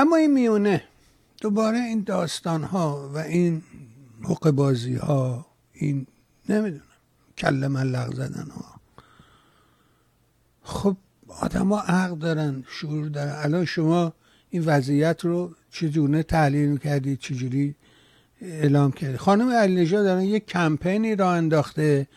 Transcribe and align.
اما 0.00 0.16
این 0.16 0.32
میونه 0.32 0.82
دوباره 1.40 1.78
این 1.78 2.02
داستان 2.02 2.62
ها 2.62 3.10
و 3.14 3.18
این 3.18 3.62
حق 4.22 4.50
بازی 4.50 4.96
ها 4.96 5.46
این 5.72 6.06
نمی‌دونم 6.48 6.82
کل 7.38 7.66
ملق 7.66 8.14
زدن 8.14 8.50
ها 8.50 8.80
خب 10.62 10.96
آدم 11.28 11.72
ها 11.72 11.80
عقل 11.80 12.18
دارن 12.18 12.64
شعور 12.68 13.08
دارن. 13.08 13.34
الان 13.36 13.64
شما 13.64 14.12
این 14.50 14.64
وضعیت 14.64 15.24
رو 15.24 15.54
چجونه 15.70 16.22
تحلیل 16.22 16.68
می‌کردید 16.68 17.18
چجوری 17.18 17.74
اعلام 18.40 18.92
کردید 18.92 19.16
خانم 19.16 19.50
علی 19.50 19.86
دارن 19.86 20.22
یک 20.22 20.46
کمپینی 20.46 21.16
را 21.16 21.32
انداخته 21.32 22.08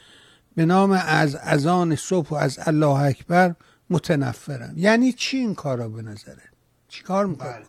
به 0.56 0.66
نام 0.66 0.92
از 0.92 1.36
اذان 1.36 1.96
صبح 1.96 2.30
و 2.30 2.36
از 2.36 2.60
الله 2.62 3.02
اکبر 3.02 3.56
متنفرم 3.90 4.74
یعنی 4.78 5.14
چی 5.14 5.38
این 5.38 5.56
کارا 5.56 5.90
به 5.90 6.02
نظره 6.02 6.53
چی 6.94 7.04
کار 7.04 7.26
می‌کنه 7.26 7.50
بله. 7.50 7.66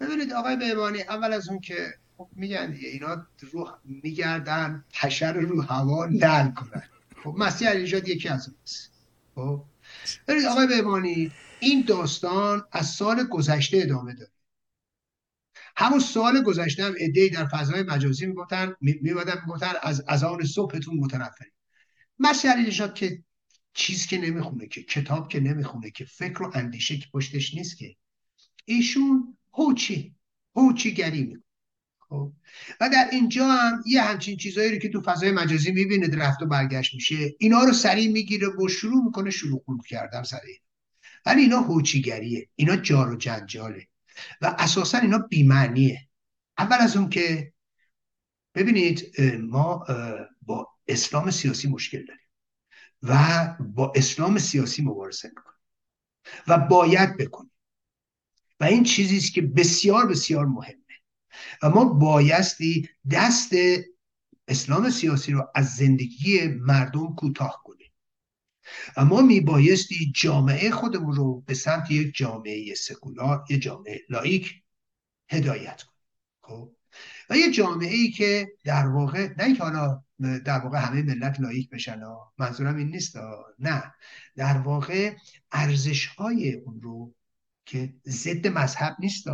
ببینید 0.00 0.32
آقای 0.32 0.56
بیمانی 0.56 1.02
اول 1.02 1.32
از 1.32 1.48
اون 1.48 1.60
که 1.60 1.94
خب 2.16 2.28
میگن 2.32 2.70
دیگه 2.70 2.88
اینا 2.88 3.26
رو 3.52 3.78
میگردن 3.84 4.84
حشر 4.94 5.32
رو 5.32 5.62
هوا 5.62 6.04
لل 6.04 6.50
کنن. 6.50 6.82
خب 7.24 7.34
مسیح 7.38 7.68
علی 7.68 7.82
یکی 7.82 8.28
از 8.28 8.48
اونست 8.48 8.90
خب 9.34 9.64
ببینید 10.28 10.46
آقای 10.48 10.66
بیمانی 10.66 11.32
این 11.60 11.84
داستان 11.88 12.62
از 12.72 12.86
سال 12.86 13.24
گذشته 13.24 13.78
ادامه 13.82 14.14
داره. 14.14 14.30
همون 15.76 16.00
سال 16.00 16.42
گذشته 16.42 16.84
هم 16.84 16.94
ادهی 16.98 17.30
در 17.30 17.46
فضای 17.46 17.82
مجازی 17.82 18.26
می‌گفتن 18.26 18.74
میبادن 18.80 19.40
می‌گفتن 19.46 19.72
از 19.82 20.04
از 20.08 20.24
آن 20.24 20.44
صبحتون 20.44 20.98
متنفرین. 20.98 21.52
مسیح 22.18 22.52
علی 22.52 22.70
که 22.94 23.22
چیز 23.74 24.06
که 24.06 24.18
نمی‌خونه 24.18 24.66
که 24.66 24.82
کتاب 24.82 25.28
که 25.28 25.40
نمی‌خونه 25.40 25.90
که 25.90 26.04
فکر 26.04 26.42
و 26.42 26.50
اندیشه 26.54 26.98
که 26.98 27.06
پشتش 27.12 27.54
نیست 27.54 27.78
که 27.78 27.96
ایشون 28.66 29.36
هوچی 29.52 30.14
هوچی 30.56 30.94
گری 30.94 31.22
می‌کنه. 31.22 31.42
خب. 31.98 32.32
و 32.80 32.88
در 32.88 33.08
اینجا 33.12 33.48
هم 33.48 33.82
یه 33.86 34.02
همچین 34.02 34.36
چیزایی 34.36 34.72
رو 34.72 34.78
که 34.78 34.88
تو 34.88 35.00
فضای 35.00 35.32
مجازی 35.32 35.72
می‌بینه 35.72 36.16
رفت 36.16 36.42
و 36.42 36.46
برگشت 36.46 36.94
میشه. 36.94 37.34
اینا 37.38 37.60
رو 37.64 37.72
سریع 37.72 38.12
می‌گیره 38.12 38.48
و 38.48 38.68
شروع 38.68 39.04
می‌کنه 39.04 39.30
شروع 39.30 39.64
کردن 39.88 40.22
سریع 40.22 40.60
ولی 41.26 41.40
اینا 41.40 41.60
هوچیگریه 41.60 42.48
اینا 42.54 42.76
جار 42.76 43.12
و 43.12 43.16
جنجاله. 43.16 43.88
و 44.40 44.56
اساسا 44.58 44.98
اینا 44.98 45.18
بیمعنیه. 45.18 46.08
اول 46.58 46.76
از 46.80 46.96
اون 46.96 47.08
که 47.08 47.52
ببینید 48.54 49.20
ما 49.40 49.86
با 50.42 50.68
اسلام 50.88 51.30
سیاسی 51.30 51.68
مشکل 51.68 52.04
داریم. 52.06 52.26
و 53.02 53.56
با 53.60 53.92
اسلام 53.96 54.38
سیاسی 54.38 54.82
مبارزه 54.82 55.28
می‌کنیم. 55.28 55.58
و 56.46 56.58
باید 56.58 57.16
بکنیم. 57.16 57.50
و 58.60 58.64
این 58.64 58.82
چیزی 58.82 59.16
است 59.16 59.32
که 59.32 59.42
بسیار 59.42 60.06
بسیار 60.06 60.46
مهمه. 60.46 60.76
و 61.62 61.70
ما 61.70 61.84
بایستی 61.84 62.88
دست 63.10 63.50
اسلام 64.48 64.90
سیاسی 64.90 65.32
رو 65.32 65.50
از 65.54 65.74
زندگی 65.74 66.46
مردم 66.46 67.14
کوتاه 67.14 67.62
کنیم. 67.64 67.92
و 68.96 69.04
ما 69.04 69.22
میبایستی 69.22 70.12
جامعه 70.14 70.70
خودمون 70.70 71.16
رو 71.16 71.40
به 71.40 71.54
سمت 71.54 71.90
یک 71.90 72.16
جامعه 72.16 72.74
سکولار 72.74 73.44
یک 73.50 73.62
جامعه 73.62 74.00
لایک 74.08 74.62
هدایت 75.28 75.82
کنیم. 75.82 76.02
خب؟ 76.40 76.72
و 77.30 77.36
یه 77.36 77.50
جامعه 77.50 77.94
ای 77.94 78.10
که 78.10 78.48
در 78.64 78.86
واقع 78.86 79.28
نه 79.38 79.54
که 79.54 79.62
حالا 79.62 80.02
در 80.44 80.58
واقع 80.58 80.78
همه 80.78 81.02
ملت 81.02 81.40
لایک 81.40 81.70
بشن 81.70 82.00
منظورم 82.38 82.76
این 82.76 82.88
نیست 82.88 83.16
نه. 83.58 83.94
در 84.36 84.58
واقع 84.58 85.16
ارزش 85.52 86.06
های 86.06 86.52
اون 86.54 86.80
رو 86.80 87.14
که 87.66 87.94
ضد 88.06 88.46
مذهب 88.46 88.96
نیست 88.98 89.24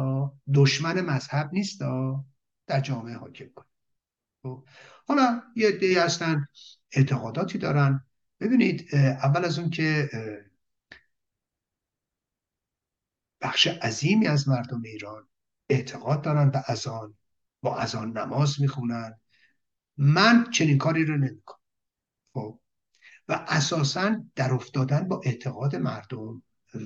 دشمن 0.54 1.00
مذهب 1.00 1.50
نیست 1.52 1.80
در 2.66 2.80
جامعه 2.80 3.16
حاکم 3.16 3.48
کنه 3.54 3.66
خب، 4.42 4.66
حالا 5.08 5.42
یه 5.56 5.68
عده‌ای 5.68 5.94
هستن 5.94 6.46
اعتقاداتی 6.92 7.58
دارن. 7.58 8.06
ببینید 8.40 8.94
اول 8.94 9.44
از 9.44 9.58
اون 9.58 9.70
که 9.70 10.10
بخش 13.40 13.66
عظیمی 13.66 14.26
از 14.26 14.48
مردم 14.48 14.82
ایران 14.82 15.28
اعتقاد 15.68 16.22
دارن 16.22 16.50
به 16.50 16.70
اذان 16.70 17.14
با 17.62 17.78
اذان 17.78 18.18
نماز 18.18 18.60
می‌خونن. 18.60 19.20
من 19.96 20.50
چنین 20.50 20.78
کاری 20.78 21.04
رو 21.04 21.16
نمی‌کنم. 21.16 21.58
خب. 22.34 22.60
و 23.28 23.44
اساسا 23.48 24.24
در 24.34 24.52
افتادن 24.52 25.08
با 25.08 25.20
اعتقاد 25.24 25.76
مردم 25.76 26.42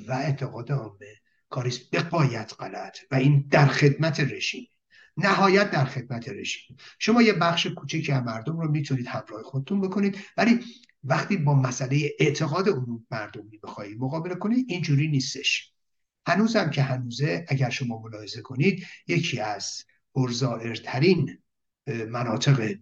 و 0.08 0.12
اعتقاد 0.12 0.72
عامه 0.72 1.14
کاریست 1.50 1.90
به 1.90 2.00
قایت 2.00 2.52
غلط 2.58 2.98
و 3.10 3.14
این 3.14 3.46
در 3.50 3.66
خدمت 3.66 4.20
رژیم. 4.20 4.68
نهایت 5.16 5.70
در 5.70 5.84
خدمت 5.84 6.28
رژیم. 6.28 6.76
شما 6.98 7.22
یه 7.22 7.32
بخش 7.32 7.66
کوچکی 7.66 8.12
از 8.12 8.22
مردم 8.22 8.60
رو 8.60 8.70
می‌تونید 8.70 9.06
همراه 9.06 9.42
خودتون 9.42 9.80
بکنید 9.80 10.18
ولی 10.36 10.60
وقتی 11.04 11.36
با 11.36 11.54
مسئله 11.54 12.10
اعتقاد 12.18 12.68
اون 12.68 13.06
مردم 13.10 13.50
بخواهی 13.62 13.94
مقابله 13.94 14.34
کنید 14.34 14.66
اینجوری 14.68 15.08
نیستش. 15.08 15.72
هنوزم 16.26 16.70
که 16.70 16.82
هنوزه 16.82 17.44
اگر 17.48 17.70
شما 17.70 17.98
ملاحظه 17.98 18.42
کنید 18.42 18.86
یکی 19.06 19.40
از 19.40 19.84
پرزائرترین 20.14 21.38
مناطق 21.86 22.74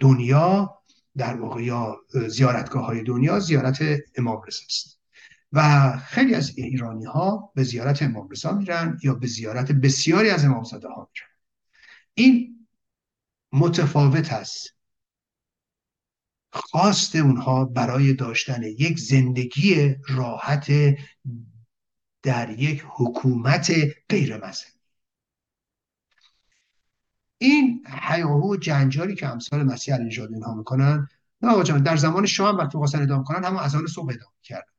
دنیا 0.00 0.78
در 1.16 1.34
واقع 1.34 1.62
یا 1.62 2.00
زیارتگاه 2.28 2.86
های 2.86 3.02
دنیا 3.02 3.38
زیارت 3.38 3.82
امام 4.16 4.42
رضا 4.46 4.62
است 4.66 5.01
و 5.52 5.92
خیلی 5.98 6.34
از 6.34 6.58
ایرانی 6.58 7.04
ها 7.04 7.52
به 7.54 7.62
زیارت 7.62 8.02
امام 8.02 8.28
رضا 8.28 8.52
میرن 8.52 8.98
یا 9.02 9.14
به 9.14 9.26
زیارت 9.26 9.72
بسیاری 9.72 10.30
از 10.30 10.44
امامزاده 10.44 10.88
ها 10.88 11.10
میرن. 11.14 11.28
این 12.14 12.66
متفاوت 13.52 14.32
است. 14.32 14.74
خواست 16.52 17.16
اونها 17.16 17.64
برای 17.64 18.14
داشتن 18.14 18.62
یک 18.62 18.98
زندگی 18.98 19.96
راحت 20.08 20.72
در 22.22 22.50
یک 22.50 22.84
حکومت 22.88 23.72
غیر 24.08 24.36
مذهبی 24.36 24.72
این 27.38 27.86
حیاهو 27.86 28.52
و 28.52 28.56
جنجالی 28.56 29.14
که 29.14 29.26
امثال 29.26 29.62
مسیح 29.62 29.94
علیه 29.94 30.22
اینها 30.22 30.54
می‌کنن 30.54 31.08
نه 31.42 31.50
آقا 31.50 31.62
جان 31.62 31.82
در 31.82 31.96
زمان 31.96 32.26
شما 32.26 32.48
هم 32.48 32.56
وقتی 32.56 32.78
خواستن 32.78 33.02
ادام 33.02 33.24
کنن 33.24 33.44
همون 33.44 33.62
اذان 33.62 33.86
صبح 33.86 34.08
ادام 34.10 34.32
کردن 34.42 34.71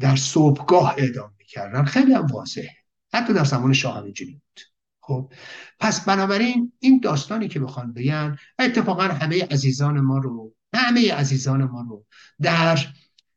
در 0.00 0.16
صبحگاه 0.16 0.94
اعدام 0.98 1.34
می‌کردن. 1.38 1.84
خیلی 1.84 2.12
هم 2.12 2.26
واضحه. 2.26 2.76
حتی 3.12 3.32
در 3.32 3.44
زمان 3.44 3.72
شاه 3.72 3.96
هم 3.96 4.04
اینجوری 4.04 4.32
بود. 4.32 4.60
خب 5.00 5.32
پس 5.80 6.04
بنابراین 6.04 6.72
این 6.78 7.00
داستانی 7.00 7.48
که 7.48 7.60
بخوان 7.60 7.92
بگن 7.92 8.36
اتفاقا 8.58 9.02
همه 9.02 9.44
عزیزان 9.44 10.00
ما 10.00 10.18
رو 10.18 10.54
همه 10.74 11.12
عزیزان 11.14 11.64
ما 11.64 11.86
رو 11.88 12.04
در 12.40 12.78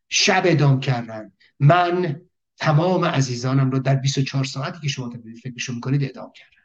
شب 0.10 0.44
ادام 0.46 0.80
کردن. 0.80 1.32
من 1.60 2.22
تمام 2.58 3.06
عزیزانم 3.06 3.72
رو 3.72 3.80
در 3.80 3.96
24 3.96 4.44
ساعتی 4.44 4.80
که 4.80 4.88
شما 4.88 5.14
فکرشو 5.44 5.74
می‌کنید 5.74 6.04
اعدام 6.04 6.32
کردن. 6.36 6.64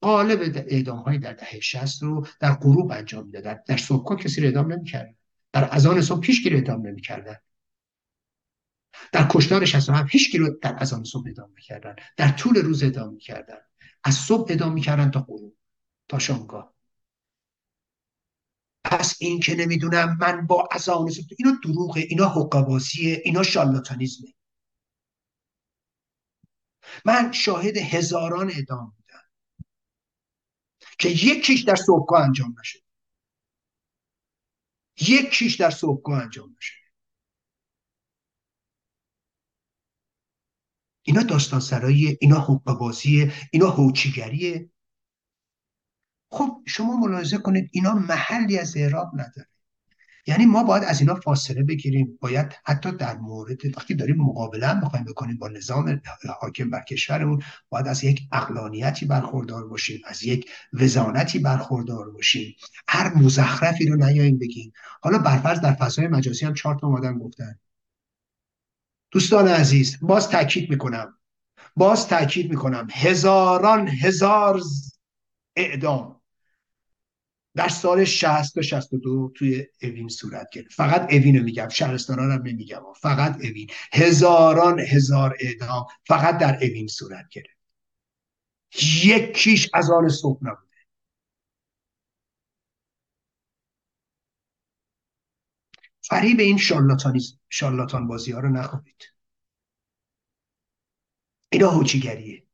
قالب 0.00 0.64
اعدام 0.68 0.98
های 0.98 1.18
در 1.18 1.32
دهه 1.32 1.60
60 1.60 2.02
رو 2.02 2.26
در 2.40 2.54
غروب 2.54 2.92
انجام 2.92 3.26
می‌دادن. 3.26 3.58
در 3.66 3.76
صبحگاه 3.76 4.18
کسی 4.18 4.40
رو 4.40 4.46
اعدام 4.46 4.72
نمی‌کردن. 4.72 5.14
در 5.52 5.74
اذان 5.74 6.00
صبح 6.00 6.26
هیچ 6.26 6.42
کی 6.42 6.54
اعدام 6.54 6.86
نمی‌کردن. 6.86 7.36
در 9.12 9.28
کشتار 9.30 9.64
67 9.64 10.08
هیچ 10.12 10.32
کی 10.32 10.38
رو 10.38 10.58
در 10.62 10.76
اذان 10.82 11.04
صبح 11.04 11.26
اعدام 11.26 11.50
می‌کردن. 11.54 11.96
در 12.16 12.28
طول 12.28 12.56
روز 12.56 12.82
اعدام 12.82 13.12
می‌کردن. 13.14 13.58
از 14.04 14.14
صبح 14.14 14.50
اعدام 14.50 14.72
می‌کردن 14.72 15.10
تا 15.10 15.20
غروب 15.20 15.56
تا 16.08 16.18
شامگاه. 16.18 16.74
پس 18.84 19.16
این 19.20 19.40
که 19.40 19.54
نمی‌دونم 19.54 20.16
من 20.20 20.46
با 20.46 20.68
اذان 20.72 21.10
صبح 21.10 21.26
اینا 21.38 21.58
دروغه 21.64 22.00
اینا 22.00 22.28
حقبازیه 22.28 23.22
اینا 23.24 23.42
شالاتانیزمه. 23.42 24.34
من 27.04 27.32
شاهد 27.32 27.76
هزاران 27.76 28.50
اعدام 28.50 28.94
بودم 28.96 29.24
که 30.98 31.08
یکیش 31.08 31.62
در 31.62 31.76
صبحگاه 31.76 32.22
انجام 32.22 32.54
نشد. 32.60 32.80
یکیش 35.00 35.54
در 35.54 35.70
صبحگاه 35.70 36.22
انجام 36.22 36.56
نشد. 36.58 36.83
اینا 41.06 41.22
داستان 41.22 41.60
سرایی 41.60 42.18
اینا 42.20 42.40
حقوق 42.40 42.78
بازیه 42.78 43.32
اینا 43.50 43.70
هوچیگریه. 43.70 44.70
خب 46.30 46.62
شما 46.66 46.96
ملاحظه 46.96 47.38
کنید 47.38 47.70
اینا 47.72 47.94
محلی 47.94 48.58
از 48.58 48.76
اعراب 48.76 49.10
نداره. 49.14 49.48
یعنی 50.26 50.46
ما 50.46 50.62
باید 50.62 50.84
از 50.84 51.00
اینا 51.00 51.14
فاصله 51.14 51.62
بگیریم. 51.62 52.18
باید 52.20 52.52
حتی 52.64 52.92
در 52.92 53.16
مورد 53.16 53.76
وقتی 53.76 53.94
داریم 53.94 54.16
مقابله 54.16 54.66
هم 54.66 54.80
بخوایم 54.80 55.04
بکنیم 55.04 55.38
با 55.38 55.48
نظام 55.48 56.00
حاکم 56.40 56.70
بر 56.70 56.80
کشورمون 56.80 57.42
باید 57.68 57.88
از 57.88 58.04
یک 58.04 58.20
اقلانیتی 58.32 59.06
برخوردار 59.06 59.68
باشیم 59.68 60.00
از 60.04 60.22
یک 60.22 60.50
وزانتی 60.72 61.38
برخوردار 61.38 62.10
باشیم. 62.10 62.56
هر 62.88 63.14
مزخرفی 63.14 63.86
رو 63.86 63.96
نیاییم 63.96 64.38
بگیم. 64.38 64.72
حالا 65.02 65.18
برفرض 65.18 65.60
در 65.60 65.72
فضای 65.72 66.06
مجازی 66.06 66.46
هم 66.46 66.54
چهار 66.54 66.74
تا 66.74 67.14
گفتن. 67.20 67.58
دوستان 69.14 69.48
عزیز 69.48 69.98
باز 70.02 70.28
تاکید 70.28 70.70
می‌کنم. 70.70 71.18
باز 71.76 72.08
تاکید 72.08 72.50
می‌کنم. 72.50 72.88
هزاران 72.92 73.88
هزار 73.88 74.60
اعدام 75.56 76.20
در 77.56 77.68
سال 77.68 78.04
60 78.04 78.54
تا 78.54 78.62
62 78.62 79.32
توی 79.34 79.66
اوین 79.82 80.08
صورت 80.08 80.46
گرفت. 80.52 80.72
فقط 80.72 81.02
اوین 81.12 81.36
رو 81.36 81.44
میگم 81.44 81.68
شهرستان 81.68 82.18
هم 82.18 82.42
نمیگم. 82.44 82.82
فقط 83.00 83.36
اوین. 83.36 83.70
هزاران 83.92 84.80
هزار 84.80 85.36
اعدام 85.40 85.86
فقط 86.06 86.38
در 86.38 86.56
اوین 86.56 86.86
صورت 86.86 87.28
گرفت. 87.32 87.58
یکیش 89.04 89.70
از 89.74 89.90
آن 89.90 90.08
صبح 90.08 90.38
نبوده 90.42 90.63
فریب 96.08 96.40
این 96.40 96.58
شالاتان 97.48 98.06
بازی 98.06 98.32
ها 98.32 98.40
رو 98.40 98.48
نخورید 98.48 99.12
اینا 101.52 101.70
هوچیگریه. 101.70 102.46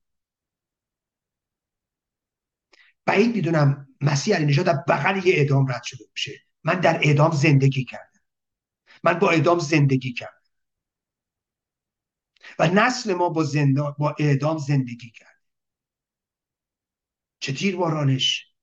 بعید 3.06 3.37
می‌دونم 3.37 3.88
مسیح 4.00 4.37
علی 4.37 4.55
در 4.55 4.76
بغل 4.88 5.26
یه 5.26 5.35
اعدام 5.35 5.67
رد 5.73 5.82
شده 5.82 6.05
باشه 6.11 6.32
من 6.64 6.81
در 6.81 7.00
اعدام 7.02 7.32
زندگی 7.32 7.85
کردم. 7.85 8.20
من 9.05 9.19
با 9.19 9.31
اعدام 9.31 9.58
زندگی 9.58 10.12
کردم. 10.12 10.41
و 12.58 12.67
نسل 12.67 13.14
ما 13.14 13.29
با, 13.29 13.44
زندان 13.44 13.94
با 13.99 14.17
اعدام 14.19 14.58
زندگی 14.58 15.11
کرد. 15.11 15.41
چه 17.41 17.52
تیربارانش 17.52 18.55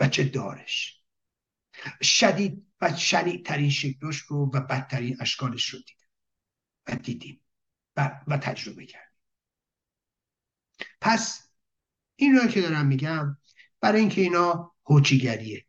و 0.00 0.08
چه 0.08 0.24
دارش. 0.24 1.03
شدید 2.02 2.66
و 2.80 2.90
ترین 3.44 3.70
شکلش 3.70 4.16
رو 4.16 4.50
و 4.54 4.60
بدترین 4.60 5.16
اشکالش 5.20 5.68
رو 5.68 5.78
دیدیم 5.78 6.08
و 6.86 6.94
دیدیم 6.94 7.40
و, 7.96 8.20
و 8.26 8.38
تجربه 8.38 8.86
کردیم. 8.86 9.18
پس 11.00 11.48
این 12.16 12.36
رو 12.36 12.46
که 12.46 12.60
دارم 12.60 12.86
میگم 12.86 13.38
برای 13.80 14.00
اینکه 14.00 14.20
اینا 14.20 14.72
هوچیگریه 14.86 15.66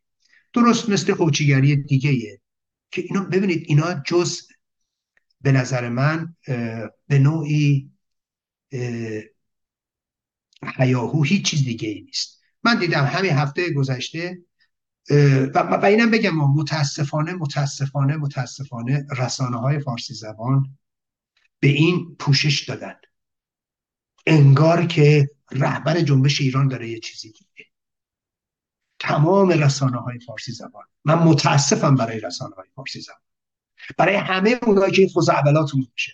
درست 0.53 0.89
مثل 0.89 1.13
هوچیگری 1.13 1.75
دیگه 1.75 2.41
که 2.91 3.01
اینا 3.01 3.23
ببینید 3.23 3.63
اینا 3.67 3.93
جز 3.93 4.47
به 5.41 5.51
نظر 5.51 5.89
من 5.89 6.35
به 7.07 7.19
نوعی 7.19 7.91
حیاهو 10.77 11.23
هیچ 11.23 11.45
چیز 11.45 11.63
دیگه 11.63 11.89
ای 11.89 12.01
نیست. 12.01 12.41
من 12.63 12.79
دیدم 12.79 13.03
همین 13.03 13.31
هفته 13.31 13.73
گذشته 13.73 14.37
و, 15.09 15.59
و 15.81 15.85
اینم 15.85 16.11
بگم 16.11 16.35
متاسفانه 16.35 17.33
متاسفانه 17.33 18.15
متاسفانه 18.15 19.07
رسانه 19.17 19.57
های 19.57 19.79
فارسی 19.79 20.13
زبان 20.13 20.77
به 21.59 21.67
این 21.67 22.15
پوشش 22.19 22.69
دادن. 22.69 22.95
انگار 24.25 24.85
که 24.85 25.29
رهبر 25.51 26.01
جنبش 26.01 26.41
ایران 26.41 26.67
داره 26.67 26.89
یه 26.89 26.99
چیزی 26.99 27.31
دیگه. 27.31 27.69
تمام 28.99 29.49
رسانه 29.49 29.97
های 29.97 30.19
فارسی 30.19 30.51
زبان. 30.51 30.85
من 31.05 31.15
متاسفم 31.15 31.95
برای 31.95 32.19
رسانه 32.19 32.55
های 32.55 32.67
فارسی 32.75 33.01
زبان. 33.01 33.19
برای 33.97 34.15
همه 34.15 34.59
اونایی 34.63 34.91
که 34.91 35.01
این 35.01 35.09
خوزعبلات 35.09 35.71
رو 35.71 35.79
میشه 35.79 36.13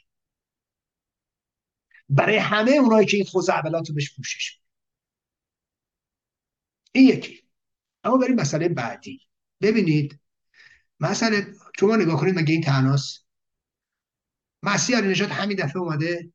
برای 2.10 2.38
همه 2.38 2.72
اونایی 2.72 3.08
که 3.08 3.18
این 3.18 3.26
خوزعبلات 3.26 3.90
رو 3.90 3.96
بهش 3.96 4.16
پوشش 4.16 4.60
این 6.92 7.08
یکی. 7.08 7.41
اما 8.04 8.18
بریم 8.18 8.36
مسئله 8.36 8.70
بعدی. 8.70 9.22
ببینید 9.62 10.20
مسئله 11.00 11.54
شما 11.80 11.96
نگاه 11.96 12.20
کنید 12.20 12.40
مگه 12.40 12.54
این 12.54 12.64
تناس؟ 12.64 13.20
مسیح 14.64 14.98
علی 14.98 15.08
نجات 15.08 15.32
همین 15.32 15.58
دفعه 15.58 15.78
اومده 15.78 16.34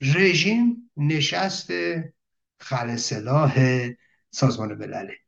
رژیم 0.00 0.90
نشست 0.96 1.70
خلصلاح 2.60 3.58
سازمان 4.30 4.74
ملله 4.74 5.18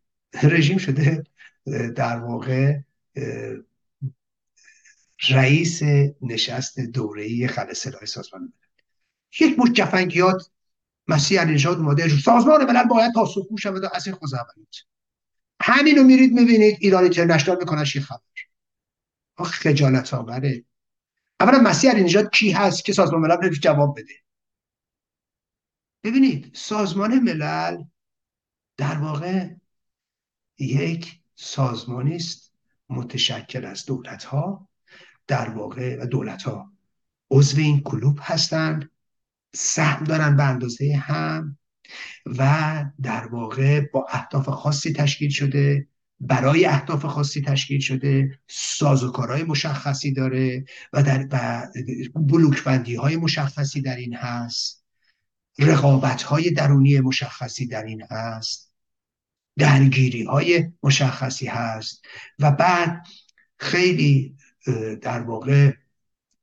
رژیم 0.42 0.78
شده 0.78 1.24
در 1.96 2.16
واقع 2.16 2.78
رئیس 5.28 5.82
نشست 6.22 6.80
دوره‌ای 6.80 7.48
خلصلاح 7.48 8.04
سازمان 8.04 8.42
ملل. 8.42 8.52
یک 9.40 9.58
مش 9.58 9.70
جفنگیات 9.70 10.50
مسیح 11.08 11.40
علی 11.40 11.54
نژاد 11.54 11.78
اومده 11.78 12.08
سازمان 12.08 12.64
ملل 12.64 12.84
باید 12.84 13.12
پاسخگو 13.14 13.56
شود 13.56 13.82
از 13.94 14.06
این 14.06 14.16
همین 14.16 14.86
همینو 15.66 16.02
میرید 16.02 16.32
می‌بینید 16.32 16.76
ایران 16.80 17.02
اینترنشنال 17.02 17.56
میکنش 17.58 17.96
یه 17.96 18.02
خبر؟ 18.02 18.20
آخ 19.36 19.50
خجالت 19.50 20.14
آوره 20.14 20.64
اولا 21.40 21.58
مسیح 21.58 21.90
علی 21.90 22.28
کی 22.32 22.52
هست 22.52 22.84
که 22.84 22.92
سازمان 22.92 23.20
ملل 23.20 23.50
جواب 23.50 23.98
بده؟ 23.98 24.14
ببینید 26.02 26.50
سازمان 26.54 27.18
ملل 27.18 27.84
در 28.76 28.98
واقع 28.98 29.48
یک 30.58 31.20
سازمانی 31.34 32.16
است 32.16 32.52
متشکل 32.88 33.64
از 33.64 33.84
دولت 33.84 34.24
ها 34.24 34.68
در 35.26 35.50
واقع 35.50 36.02
و 36.02 36.06
دولت 36.06 36.42
ها 36.42 36.72
عضو 37.30 37.60
این 37.60 37.80
کلوب 37.80 38.18
هستند 38.22 38.90
سهم 39.54 40.04
دارن 40.04 40.36
به 40.36 40.42
اندازه 40.42 40.96
هم 41.02 41.58
و 42.26 42.84
در 43.02 43.26
واقع 43.26 43.80
با 43.80 44.06
اهداف 44.10 44.48
خاصی 44.48 44.92
تشکیل 44.92 45.30
شده 45.30 45.88
برای 46.20 46.66
اهداف 46.66 47.04
خاصی 47.04 47.42
تشکیل 47.42 47.80
شده 47.80 48.38
سازوکارهای 48.48 49.42
مشخصی 49.42 50.12
داره 50.12 50.64
و 50.92 51.02
در 51.02 51.68
بلوکبندی 52.14 52.94
های 52.94 53.16
مشخصی 53.16 53.82
در 53.82 53.96
این 53.96 54.14
هست 54.14 54.84
رقابت 55.58 56.22
های 56.22 56.50
درونی 56.50 57.00
مشخصی 57.00 57.66
در 57.66 57.84
این 57.84 58.02
هست 58.10 58.72
درگیری 59.58 60.22
های 60.24 60.72
مشخصی 60.82 61.46
هست 61.46 62.04
و 62.38 62.50
بعد 62.50 63.06
خیلی 63.58 64.36
در 65.02 65.20
واقع 65.20 65.72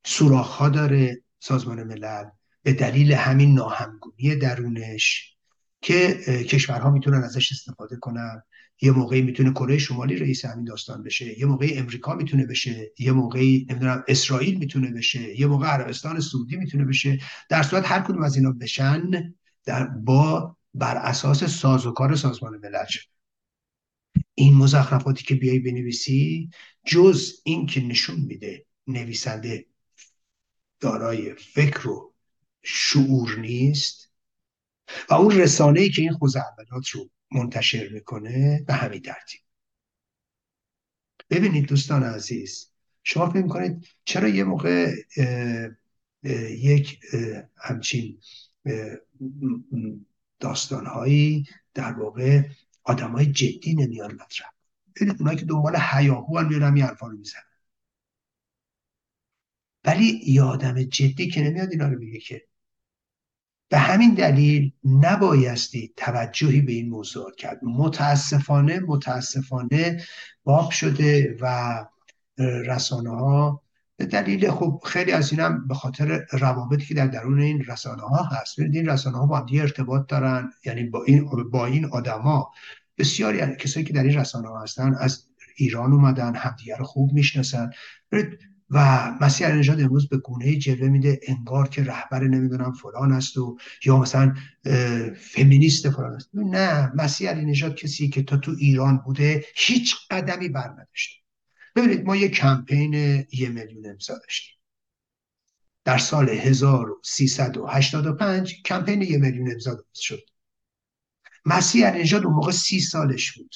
سوراخ 0.05 0.47
ها 0.47 0.69
داره 0.69 1.21
سازمان 1.39 1.83
ملل. 1.83 2.29
به 2.63 2.73
دلیل 2.73 3.11
همین 3.11 3.53
ناهمگونی 3.53 4.35
درونش 4.35 5.35
که 5.81 6.13
کشورها 6.49 6.91
می‌تونن 6.91 7.23
ازش 7.23 7.51
استفاده 7.51 7.95
کنن. 7.95 8.43
یه 8.81 8.91
موقعی 8.91 9.21
می‌تونه 9.21 9.51
کره 9.51 9.77
شمالی 9.77 10.15
رئیس 10.15 10.45
همین 10.45 10.65
داستان 10.65 11.03
بشه 11.03 11.39
یه 11.39 11.45
موقعی 11.45 11.77
امریکا 11.77 12.15
می‌تونه 12.15 12.45
بشه 12.45 12.91
یه 12.99 13.11
موقعی 13.11 13.67
نمی‌دونم 13.69 14.03
اسرائیل 14.07 14.57
می‌تونه 14.57 14.91
بشه 14.91 15.39
یه 15.39 15.47
موقع 15.47 15.67
عربستان 15.67 16.19
سعودی 16.19 16.55
می‌تونه 16.55 16.86
بشه. 16.86 17.19
در 17.50 17.63
صورت 17.63 17.91
هر 17.91 18.00
کدوم 18.00 18.24
از 18.24 18.36
اینا 18.36 18.51
بشن 18.51 19.33
در 19.65 19.88
با 19.88 20.57
بر 20.74 20.97
اساس 20.97 21.43
سازوکار 21.43 22.15
سازمان 22.15 22.57
ملل 22.57 22.86
شد. 22.89 23.09
این 24.36 24.53
مزخرفاتی 24.53 25.24
که 25.24 25.36
بیای 25.36 25.59
بنویسی 25.59 26.50
جز 26.86 27.33
این 27.43 27.65
که 27.65 27.81
نشون 27.81 28.19
میده 28.19 28.65
نویسنده 28.88 29.65
دارای 30.79 31.33
فکر 31.33 31.88
و 31.88 32.11
شعور 32.63 33.39
نیست 33.39 34.12
و 35.10 35.13
اون 35.13 35.38
رسانه 35.38 35.80
ای 35.80 35.89
که 35.89 36.01
این 36.01 36.12
خوزعبلات 36.12 36.88
رو 36.89 37.10
منتشر 37.32 37.89
می‌کنه 37.89 38.63
به 38.68 38.74
همین 38.74 39.01
ترتیب. 39.01 39.41
ببینید 41.30 41.68
دوستان 41.68 42.03
عزیز 42.03 42.72
شما 43.03 43.30
فکر 43.30 43.48
کنید 43.48 43.88
چرا 44.06 44.27
یه 44.27 44.44
موقع 44.44 44.94
یک 46.50 47.00
همچین 47.58 48.20
داستانهایی 50.39 51.48
در 51.74 51.94
واقع 51.94 52.50
آدم 52.84 53.12
های 53.12 53.25
جدی 53.25 53.75
نمیان 53.75 54.13
مطرح. 54.13 54.50
ببینید 54.96 55.15
اونایی 55.20 55.38
که 55.38 55.46
دنبال 55.46 55.75
حیاهو 55.75 56.39
هم 56.39 56.48
میان 56.48 56.63
همین 56.63 56.84
حرفا 56.84 57.08
رو 57.08 57.18
می‌زنن. 57.18 57.44
ولی 59.84 60.22
یه 60.25 60.44
آدم 60.44 60.84
جدی 60.84 61.27
که 61.27 61.41
نمیاد 61.41 61.72
اینا 61.72 61.88
رو 61.88 62.00
میگه 62.00 62.20
که 62.20 62.48
به 63.71 63.79
همین 63.79 64.13
دلیل 64.13 64.71
نبایستی 64.85 65.93
توجهی 65.97 66.61
به 66.61 66.71
این 66.71 66.89
موضوع 66.89 67.31
کرد. 67.37 67.59
متاسفانه 67.63 68.79
متاسفانه 68.79 70.03
باب 70.43 70.71
شده 70.71 71.37
و 71.41 71.85
رسانه 72.37 73.09
ها 73.09 73.61
به 73.97 74.05
دلیل 74.05 74.51
خب 74.51 74.81
خیلی 74.85 75.11
از 75.11 75.31
اینم 75.31 75.67
به 75.67 75.73
خاطر 75.73 76.25
روابطی 76.31 76.85
که 76.85 76.93
در 76.93 77.07
درون 77.07 77.41
این 77.41 77.63
رسانه 77.67 78.01
ها 78.01 78.23
هست. 78.23 78.59
ببینید 78.59 78.75
این 78.75 78.89
رسانه 78.89 79.17
ها 79.17 79.25
با 79.25 79.37
هم 79.37 79.45
ارتباط 79.53 80.07
دارن 80.07 80.49
یعنی 80.65 80.83
با 80.83 81.03
این 81.03 81.29
با 81.51 81.65
این 81.65 81.85
آدما 81.85 82.51
بسیاری 82.97 83.55
کسایی 83.55 83.85
که 83.85 83.93
در 83.93 84.03
این 84.03 84.17
رسانه 84.19 84.47
ها 84.47 84.61
هستن 84.61 84.95
از 84.99 85.27
ایران 85.55 85.93
اومدن 85.93 86.35
همدیگه 86.35 86.77
رو 86.77 86.85
خوب 86.85 87.13
می‌شناسن. 87.13 87.69
و 88.73 89.11
مسیح 89.21 89.47
نژاد 89.47 89.81
امروز 89.81 90.09
به 90.09 90.17
گونه 90.17 90.55
جلوه 90.55 90.89
میده 90.89 91.19
انگار 91.27 91.69
که 91.69 91.83
رهبر 91.83 92.23
نمی‌دونم 92.23 92.73
فلان 92.73 93.11
است 93.11 93.37
و 93.37 93.57
یا 93.85 93.97
مثلا 93.97 94.35
فمینیست 95.17 95.89
فلان 95.89 96.13
است. 96.13 96.29
نه 96.33 96.91
مسیح 96.95 97.29
علی 97.29 97.45
نژاد 97.45 97.75
کسی 97.75 98.09
که 98.09 98.23
تا 98.23 98.37
تو 98.37 98.55
ایران 98.59 98.97
بوده 98.97 99.45
هیچ 99.55 99.95
قدمی 100.09 100.49
بر 100.49 100.69
نداشته 100.69 101.15
ببینید 101.75 102.05
ما 102.05 102.15
یه 102.15 102.29
کمپین 102.29 102.93
یه 103.33 103.49
میلیون 103.49 103.89
امضا 103.89 104.17
داشتیم. 104.17 104.55
در 105.85 105.97
سال 105.97 106.29
1385 106.29 108.61
کمپین 108.65 109.01
یه 109.01 109.17
میلیون 109.17 109.51
امضا 109.51 109.85
شد. 109.95 110.23
مسیح 111.45 111.91
نژاد 111.91 112.25
اون 112.25 112.33
موقع 112.33 112.51
سی 112.51 112.79
سالش 112.79 113.31
بود. 113.37 113.55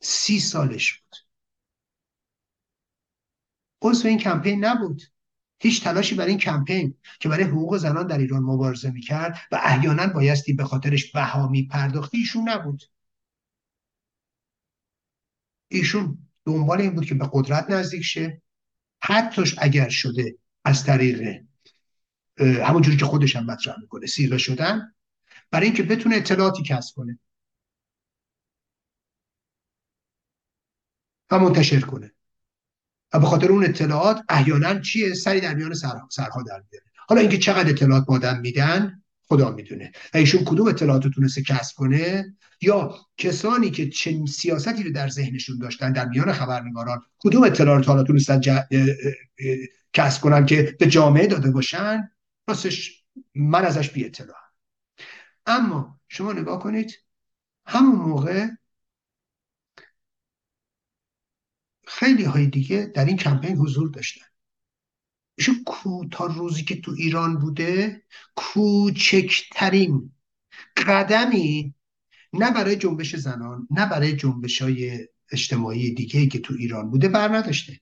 سی 0.00 0.40
سالش 0.40 0.92
بود. 0.92 1.16
عضو 3.82 4.08
این 4.08 4.18
کمپین 4.18 4.64
نبود. 4.64 5.02
هیچ 5.58 5.84
تلاشی 5.84 6.14
برای 6.14 6.30
این 6.30 6.38
کمپین 6.38 6.94
که 7.20 7.28
برای 7.28 7.44
حقوق 7.44 7.76
زنان 7.76 8.06
در 8.06 8.18
ایران 8.18 8.42
مبارزه 8.42 8.90
می‌کرد 8.90 9.38
و 9.52 9.60
احیانا 9.62 10.06
بایستی 10.06 10.52
به 10.52 10.64
خاطرش 10.64 11.12
بها 11.12 11.52
پرداختی 11.70 12.18
ایشون 12.18 12.48
نبود. 12.48 12.82
ایشون 15.68 16.18
دنبال 16.46 16.80
این 16.80 16.94
بود 16.94 17.06
که 17.06 17.14
به 17.14 17.30
قدرت 17.32 17.70
نزدیک 17.70 18.02
شه. 18.02 18.42
حتیش 19.02 19.54
اگر 19.58 19.88
شده 19.88 20.38
از 20.64 20.84
طریق 20.84 21.42
همونجوری 22.38 22.96
که 22.96 23.04
خودش 23.04 23.36
هم 23.36 23.46
مطرح 23.46 23.80
می‌کنه 23.80 24.06
سیغه 24.06 24.38
شدن 24.38 24.94
برای 25.50 25.66
اینکه 25.66 25.82
بتونه 25.82 26.16
اطلاعاتی 26.16 26.62
کسب 26.62 26.96
کنه. 26.96 27.18
و 31.30 31.38
منتشر 31.38 31.80
کنه. 31.80 32.12
و 33.12 33.18
به 33.18 33.26
خاطر 33.26 33.52
اون 33.52 33.64
اطلاعات 33.64 34.22
احیانا 34.28 34.80
چیه 34.80 35.14
سری 35.14 35.40
در 35.40 35.54
میان 35.54 35.74
سرها 35.74 36.42
در 36.48 36.62
میاره. 36.70 36.86
حالا 37.08 37.20
اینکه 37.20 37.38
چقدر 37.38 37.70
اطلاعات 37.70 38.04
مادم 38.08 38.40
میدن 38.40 39.02
خدا 39.28 39.50
می‌دونه. 39.50 39.92
و 40.14 40.16
ایشون 40.16 40.44
کدوم 40.44 40.68
اطلاعات 40.68 41.04
رو 41.04 41.10
تونسته 41.10 41.42
کسب 41.42 41.76
کنه؟ 41.76 42.36
یا 42.60 42.94
کسانی 43.16 43.70
که 43.70 43.88
چه 43.88 44.26
سیاستی 44.26 44.82
رو 44.82 44.92
در 44.92 45.08
ذهنشون 45.08 45.58
داشتن 45.58 45.92
در 45.92 46.08
میان 46.08 46.32
خبرنگاران 46.32 47.02
کدوم 47.18 47.44
اطلاعات 47.44 47.88
حالا 47.88 48.02
تونستن 48.02 48.40
کسب 49.92 50.22
کنن 50.22 50.46
که 50.46 50.76
به 50.80 50.86
جامعه 50.86 51.26
داده 51.26 51.50
باشن؟ 51.50 52.10
راستش 52.48 53.04
من 53.34 53.64
ازش 53.64 53.90
بی 53.90 54.04
اطلاع 54.04 54.36
اما 55.46 56.00
شما 56.08 56.32
نگاه 56.32 56.62
کنید 56.62 56.98
همون 57.66 57.96
موقع 57.96 58.46
خیلی 62.02 62.24
های 62.24 62.46
دیگه 62.46 62.92
در 62.94 63.04
این 63.04 63.16
کمپین 63.16 63.56
حضور 63.56 63.88
داشتن. 63.90 64.26
ایشون 65.38 65.64
تا 66.12 66.26
روزی 66.26 66.64
که 66.64 66.80
تو 66.80 66.92
ایران 66.98 67.38
بوده 67.38 68.02
کوچکترین 68.36 70.12
قدمی 70.86 71.74
نه 72.32 72.50
برای 72.50 72.76
جنبش 72.76 73.16
زنان 73.16 73.68
نه 73.70 73.86
برای 73.86 74.16
جنبش 74.16 74.62
های 74.62 75.08
اجتماعی 75.32 75.94
دیگه 75.94 76.26
که 76.26 76.38
تو 76.38 76.54
ایران 76.58 76.90
بوده 76.90 77.08
بر 77.08 77.36
نداشته 77.36 77.80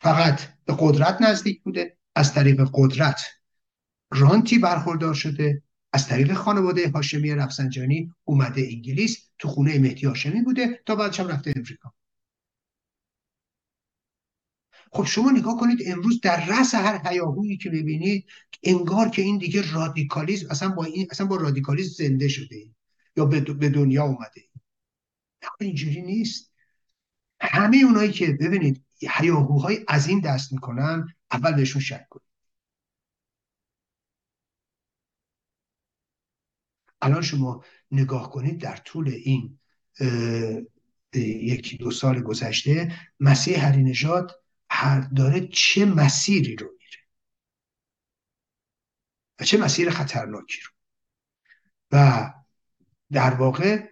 فقط 0.00 0.40
به 0.64 0.76
قدرت 0.78 1.22
نزدیک 1.22 1.62
بوده 1.62 1.98
از 2.14 2.34
طریق 2.34 2.70
قدرت. 2.74 3.20
رانتی 4.10 4.58
برخوردار 4.58 5.14
شده. 5.14 5.62
از 5.94 6.08
طریق 6.08 6.32
خانواده 6.32 6.88
هاشمی 6.88 7.34
رفسنجانی 7.34 8.12
اومده 8.24 8.68
انگلیس 8.72 9.28
تو 9.38 9.48
خونه 9.48 9.78
مهدی 9.78 10.06
هاشمی 10.06 10.42
بوده 10.42 10.82
تا 10.86 10.96
بعدش 10.96 11.20
هم 11.20 11.28
رفته 11.28 11.52
امریکا. 11.56 11.92
خب 14.92 15.04
شما 15.04 15.30
نگاه 15.30 15.60
کنید 15.60 15.78
امروز 15.86 16.20
در 16.20 16.46
رأس 16.46 16.74
هر 16.74 17.08
هیاهویی 17.08 17.56
که 17.56 17.70
ببینید 17.70 18.26
انگار 18.62 19.08
که 19.08 19.22
این 19.22 19.38
دیگه 19.38 19.72
رادیکالیزم 19.72 20.50
اصلا 20.50 20.68
با 20.68 20.84
این 20.84 21.06
اصلا 21.10 21.26
با 21.26 21.36
رادیکالیزم 21.36 22.04
زنده 22.04 22.28
شده. 22.28 22.56
یا 23.16 23.24
به 23.24 23.68
دنیا 23.70 24.04
اومده 24.04 24.42
اینجوری 25.60 26.02
نیست. 26.02 26.52
همه 27.40 27.76
اونایی 27.76 28.12
که 28.12 28.32
ببینید 28.32 28.84
هیاهوهای 29.00 29.84
از 29.88 30.08
این 30.08 30.20
دست 30.20 30.52
می‌کنن 30.52 31.08
اول 31.30 31.52
بهشون 31.52 31.82
شک 31.82 32.06
کنید 32.10 32.23
الان 37.04 37.22
شما 37.22 37.64
نگاه 37.90 38.30
کنید 38.30 38.60
در 38.60 38.76
طول 38.76 39.08
این 39.08 39.58
یکی 41.14 41.76
دو 41.76 41.90
سال 41.90 42.22
گذشته 42.22 42.92
مسیح 43.20 43.66
هری 43.66 43.82
نژاد 43.82 44.42
هر 44.70 45.00
داره 45.00 45.48
چه 45.48 45.84
مسیری 45.84 46.56
رو 46.56 46.66
میره 46.66 47.02
و 49.40 49.44
چه 49.44 49.58
مسیر 49.58 49.90
خطرناکی 49.90 50.58
رو. 50.64 50.70
و 51.92 52.32
در 53.12 53.34
واقع 53.34 53.88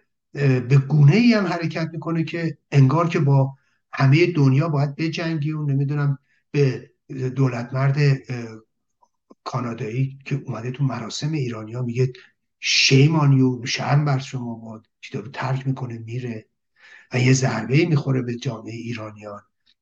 به 0.68 0.78
گونه 0.88 1.16
ای 1.16 1.34
هم 1.34 1.46
حرکت 1.46 1.88
می‌کنه 1.92 2.24
که 2.24 2.58
انگار 2.70 3.08
که 3.08 3.18
با 3.18 3.56
همه 3.92 4.26
دنیا 4.26 4.68
باید 4.68 4.96
بجنگی 4.96 5.52
و 5.52 5.62
نمی‌دونم 5.62 6.18
به 6.50 6.90
دولت 7.36 7.72
مرد 7.72 7.98
کانادایی 9.44 10.18
که 10.24 10.42
اومده 10.46 10.70
تو 10.70 10.84
مراسم 10.84 11.32
ایرانیا 11.32 11.82
میگه 11.82 12.12
شیمانیو 12.64 13.66
شرم 13.66 14.04
بر 14.04 14.18
شما 14.18 14.54
باد. 14.54 14.86
رو 15.14 15.28
ترک 15.28 15.66
می‌کنه 15.66 15.98
میره 15.98 16.46
و 17.12 17.20
یه 17.20 17.32
ضربه 17.32 17.86
می‌خوره 17.86 18.22
به 18.22 18.36
جامعه 18.36 18.74
ایرانیان. 18.74 19.40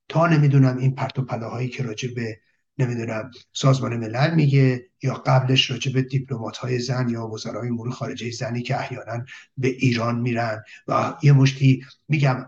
تا 0.08 0.26
نمی‌دونم 0.26 0.76
این 0.76 0.94
پرت 0.94 1.18
و 1.18 1.22
پلاهایی 1.22 1.68
که 1.68 1.82
راجع 1.82 2.14
به 2.14 2.40
نمی‌دونم 2.78 3.30
سازمان 3.52 3.96
ملل 3.96 4.34
میگه 4.34 4.86
یا 5.02 5.14
قبلش 5.14 5.70
راجع 5.70 5.92
به 5.92 6.02
دیپلمات 6.02 6.56
های 6.56 6.78
زن 6.78 7.08
یا 7.08 7.26
وزرای 7.26 7.68
امور 7.68 7.90
خارجه 7.90 8.30
زنی 8.30 8.62
که 8.62 8.78
احیانا 8.78 9.24
به 9.56 9.68
ایران 9.68 10.20
میرن. 10.20 10.62
و 10.88 11.14
یه 11.22 11.32
مشتی 11.32 11.84
میگم 12.08 12.46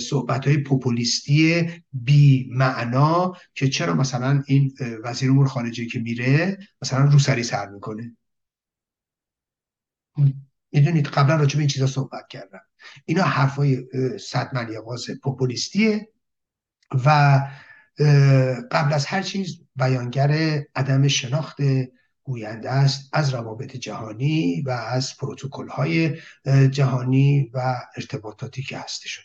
صحبت 0.00 0.46
های 0.46 0.58
پوپولیستی 0.58 1.68
بی 1.92 2.48
معنا 2.52 3.36
که 3.54 3.68
چرا 3.68 3.94
مثلا 3.94 4.42
این 4.46 4.74
وزیر 5.04 5.30
امور 5.30 5.46
خارجه 5.46 5.86
که 5.86 5.98
میره 5.98 6.58
مثلا 6.82 7.04
روسری 7.04 7.42
سر 7.42 7.68
می‌کنه. 7.68 8.16
می‌دونید 10.72 11.06
قبلا 11.06 11.36
راجع 11.36 11.54
به 11.54 11.58
این 11.58 11.68
چیزا 11.68 11.86
صحبت 11.86 12.28
کردم. 12.28 12.60
اینا 13.04 13.22
حرفای 13.22 13.84
صد 14.18 14.50
ملیاواز 14.54 15.06
پوپولیستیه 15.22 16.08
و 17.04 17.40
قبل 18.70 18.92
از 18.92 19.06
هر 19.06 19.22
چیز 19.22 19.60
بیانگر 19.76 20.62
عدم 20.74 21.08
شناخت 21.08 21.56
گوینده 22.22 22.70
است 22.70 23.10
از 23.12 23.34
روابط 23.34 23.76
جهانی 23.76 24.62
و 24.66 24.70
از 24.70 25.16
پروتکل 25.16 25.68
های 25.68 26.16
جهانی 26.70 27.50
و 27.54 27.76
ارتباطاتی 27.96 28.62
که 28.62 28.78
هستشون 28.78 29.24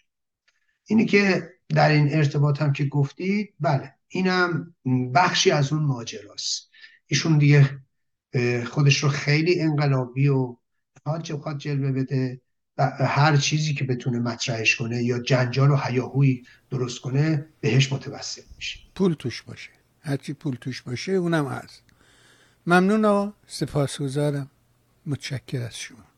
اینی 0.86 1.06
که 1.06 1.50
در 1.70 1.90
این 1.90 2.14
ارتباط 2.14 2.62
هم 2.62 2.74
که 2.74 2.86
گفتید 2.86 3.54
بله 3.60 3.94
اینم 4.08 4.76
بخشی 5.16 5.52
از 5.52 5.74
اون 5.74 5.84
ماجراست. 5.84 6.70
ایشون 7.06 7.38
دیگه 7.38 7.80
خودش 8.66 9.04
رو 9.04 9.10
خیلی 9.10 9.62
انقلابی 9.62 10.28
و 10.28 10.58
حاج 11.06 11.34
بخواد 11.34 11.58
جلوه 11.58 11.92
بده 11.92 12.42
و 12.78 12.92
هر 13.08 13.38
چیزی 13.38 13.74
که 13.74 13.84
بتونه 13.84 14.20
مطرحش 14.20 14.76
کنه 14.76 15.04
یا 15.04 15.20
جنجال 15.20 15.72
و 15.72 15.76
حیاهوی 15.76 16.44
درست 16.70 17.02
کنه 17.02 17.46
بهش 17.62 17.94
متوسل 17.94 18.42
میشه. 18.56 18.80
پول 18.96 19.14
توش 19.14 19.42
باشه. 19.42 19.70
هرچی 20.02 20.34
پول 20.34 20.56
توش 20.56 20.82
باشه 20.82 21.12
اونم 21.12 21.48
هست. 21.48 21.84
ممنون 22.68 23.06
و 23.06 23.32
سپاسگزارم. 23.48 24.50
متشکر 25.06 25.62
از 25.62 25.78
شما. 25.78 26.15